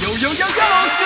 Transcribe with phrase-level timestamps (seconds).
[0.00, 1.05] yo yo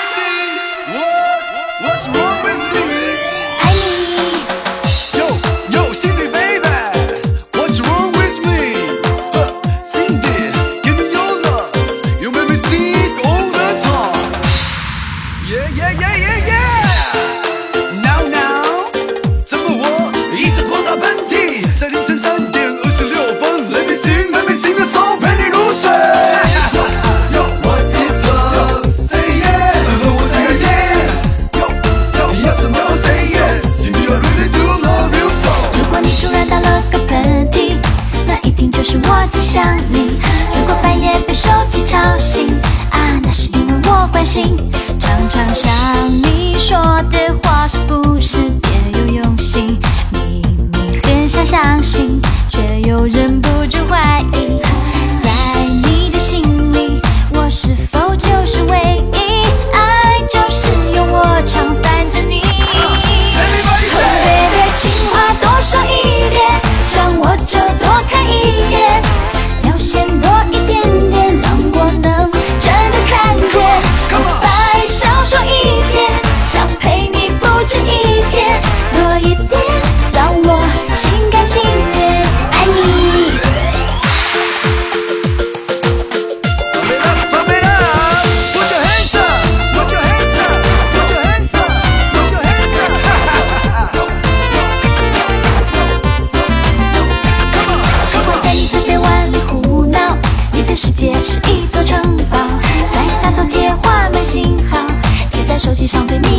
[39.53, 40.17] 想你，
[40.55, 42.47] 如果半夜被手机吵醒，
[42.91, 44.57] 啊，那是因为我关心，
[44.97, 45.69] 常常想
[46.09, 46.79] 你说
[47.11, 49.77] 的话是不是别有用心，
[50.13, 51.90] 明明很想相信。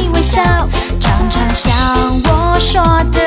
[0.09, 0.41] 微笑，
[0.99, 1.71] 常常笑
[2.25, 3.20] 我说的。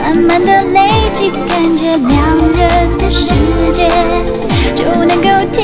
[0.00, 3.34] 慢慢的累积，感觉两人的世
[3.72, 3.88] 界
[4.74, 5.55] 就能够。